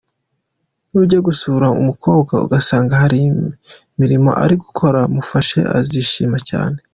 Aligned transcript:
Nujya 0.91 1.19
gusura 1.27 1.65
umukobwa 1.81 2.33
ugasanga 2.45 2.93
hari 3.01 3.17
imirimo 3.29 4.29
ari 4.43 4.55
gukora, 4.63 4.99
mufashe 5.15 5.59
azishima 5.79 6.37
cyane. 6.49 6.77